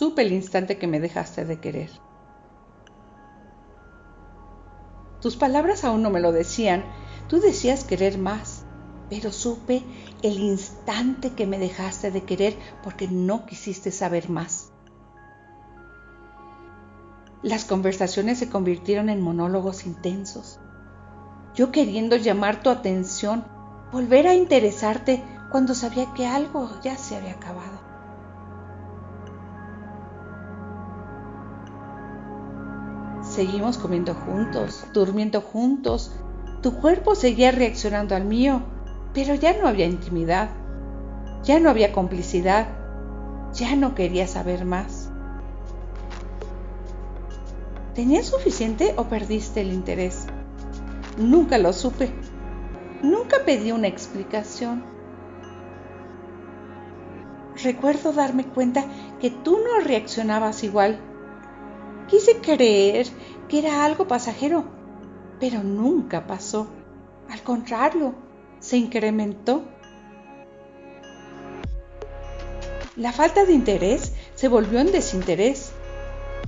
supe 0.00 0.22
el 0.22 0.32
instante 0.32 0.78
que 0.78 0.86
me 0.86 0.98
dejaste 0.98 1.44
de 1.44 1.60
querer. 1.60 1.90
Tus 5.20 5.36
palabras 5.36 5.84
aún 5.84 6.00
no 6.00 6.08
me 6.08 6.20
lo 6.20 6.32
decían, 6.32 6.86
tú 7.28 7.38
decías 7.38 7.84
querer 7.84 8.16
más, 8.16 8.64
pero 9.10 9.30
supe 9.30 9.82
el 10.22 10.40
instante 10.40 11.34
que 11.34 11.46
me 11.46 11.58
dejaste 11.58 12.10
de 12.10 12.22
querer 12.22 12.56
porque 12.82 13.08
no 13.08 13.44
quisiste 13.44 13.92
saber 13.92 14.30
más. 14.30 14.72
Las 17.42 17.66
conversaciones 17.66 18.38
se 18.38 18.48
convirtieron 18.48 19.10
en 19.10 19.20
monólogos 19.20 19.84
intensos. 19.84 20.60
Yo 21.54 21.72
queriendo 21.72 22.16
llamar 22.16 22.62
tu 22.62 22.70
atención, 22.70 23.44
volver 23.92 24.26
a 24.28 24.34
interesarte 24.34 25.22
cuando 25.50 25.74
sabía 25.74 26.14
que 26.14 26.26
algo 26.26 26.70
ya 26.82 26.96
se 26.96 27.16
había 27.16 27.32
acabado. 27.32 27.89
Seguimos 33.30 33.78
comiendo 33.78 34.12
juntos, 34.12 34.84
durmiendo 34.92 35.40
juntos. 35.40 36.10
Tu 36.62 36.74
cuerpo 36.74 37.14
seguía 37.14 37.52
reaccionando 37.52 38.16
al 38.16 38.24
mío, 38.24 38.62
pero 39.14 39.36
ya 39.36 39.56
no 39.56 39.68
había 39.68 39.86
intimidad, 39.86 40.50
ya 41.44 41.60
no 41.60 41.70
había 41.70 41.92
complicidad, 41.92 42.66
ya 43.54 43.76
no 43.76 43.94
quería 43.94 44.26
saber 44.26 44.64
más. 44.64 45.10
¿Tenías 47.94 48.26
suficiente 48.26 48.94
o 48.96 49.04
perdiste 49.04 49.60
el 49.60 49.72
interés? 49.72 50.26
Nunca 51.16 51.56
lo 51.58 51.72
supe. 51.72 52.10
Nunca 53.00 53.44
pedí 53.46 53.70
una 53.70 53.86
explicación. 53.86 54.82
Recuerdo 57.62 58.12
darme 58.12 58.44
cuenta 58.44 58.86
que 59.20 59.30
tú 59.30 59.58
no 59.58 59.84
reaccionabas 59.84 60.64
igual. 60.64 60.98
Quise 62.10 62.38
creer 62.38 63.06
que 63.48 63.60
era 63.60 63.84
algo 63.84 64.08
pasajero, 64.08 64.64
pero 65.38 65.62
nunca 65.62 66.26
pasó. 66.26 66.66
Al 67.28 67.40
contrario, 67.42 68.14
se 68.58 68.76
incrementó. 68.76 69.62
La 72.96 73.12
falta 73.12 73.44
de 73.44 73.52
interés 73.52 74.12
se 74.34 74.48
volvió 74.48 74.80
en 74.80 74.90
desinterés. 74.90 75.70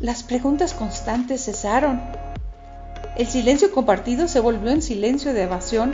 Las 0.01 0.25
preguntas 0.25 0.75
constantes 0.75 1.45
cesaron. 1.45 2.01
El 3.17 3.29
silencio 3.29 3.71
compartido 3.71 4.27
se 4.27 4.41
volvió 4.41 4.71
en 4.73 4.83
silencio 4.83 5.33
de 5.33 5.43
evasión 5.43 5.93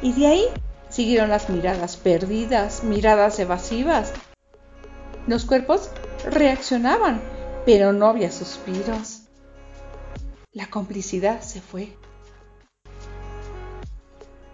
y 0.00 0.12
de 0.12 0.26
ahí 0.28 0.44
siguieron 0.90 1.30
las 1.30 1.48
miradas 1.48 1.96
perdidas, 1.96 2.84
miradas 2.84 3.38
evasivas. 3.40 4.12
Los 5.26 5.44
cuerpos 5.44 5.90
reaccionaban, 6.24 7.20
pero 7.64 7.92
no 7.92 8.06
había 8.06 8.30
suspiros. 8.30 9.22
La 10.52 10.68
complicidad 10.68 11.40
se 11.40 11.60
fue. 11.60 11.96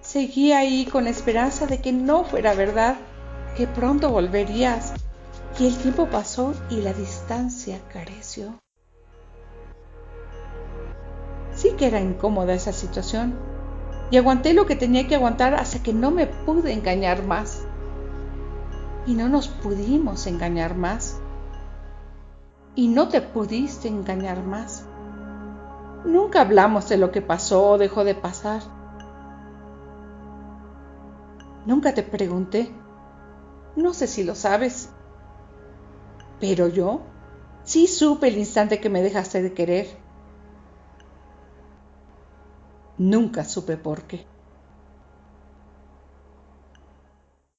Seguí 0.01 0.53
ahí 0.53 0.87
con 0.87 1.06
esperanza 1.06 1.67
de 1.67 1.81
que 1.81 1.92
no 1.92 2.25
fuera 2.25 2.55
verdad, 2.55 2.97
que 3.56 3.67
pronto 3.67 4.11
volverías. 4.11 4.95
Y 5.59 5.67
el 5.67 5.77
tiempo 5.77 6.09
pasó 6.09 6.55
y 6.70 6.77
la 6.77 6.92
distancia 6.92 7.81
careció. 7.92 8.59
Sí 11.55 11.73
que 11.77 11.86
era 11.86 12.01
incómoda 12.01 12.55
esa 12.55 12.73
situación, 12.73 13.36
y 14.11 14.17
aguanté 14.17 14.55
lo 14.55 14.67
que 14.67 14.77
tenía 14.77 15.09
que 15.09 15.17
aguantar 15.17 15.55
hasta 15.55 15.83
que 15.83 15.92
no 15.92 16.11
me 16.11 16.27
pude 16.27 16.73
engañar 16.73 17.25
más. 17.25 17.64
Y 19.06 19.14
no 19.14 19.29
nos 19.29 19.48
pudimos 19.48 20.27
engañar 20.27 20.77
más. 20.77 21.20
Y 22.78 22.86
no 22.86 23.08
te 23.08 23.20
pudiste 23.20 23.88
engañar 23.88 24.44
más. 24.44 24.84
Nunca 26.04 26.42
hablamos 26.42 26.88
de 26.88 26.96
lo 26.96 27.10
que 27.10 27.20
pasó 27.20 27.70
o 27.70 27.77
dejó 27.77 28.05
de 28.05 28.14
pasar. 28.14 28.62
Nunca 31.67 31.92
te 31.92 32.05
pregunté. 32.05 32.70
No 33.74 33.92
sé 33.94 34.06
si 34.06 34.22
lo 34.22 34.36
sabes. 34.36 34.90
Pero 36.38 36.68
yo 36.68 37.00
sí 37.64 37.88
supe 37.88 38.28
el 38.28 38.38
instante 38.38 38.78
que 38.78 38.90
me 38.90 39.02
dejaste 39.02 39.42
de 39.42 39.52
querer 39.52 39.88
Nunca 42.96 43.42
supe 43.42 43.77
por 43.77 44.02
qué. 44.05 44.24